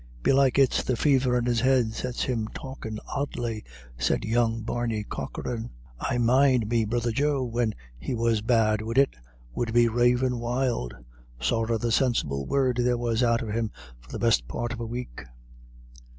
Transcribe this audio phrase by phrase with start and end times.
[0.23, 3.63] "Belike it's the fever in his head sets him talkin' oddly,"
[3.99, 5.69] said young Barney Corcoran.
[5.99, 9.11] "I mind me brother Joe when he was bad wid it
[9.53, 10.95] would be ravin' wild.
[11.39, 13.69] Sorra the sinsible word there was out of him
[13.99, 15.21] for the best part of a week."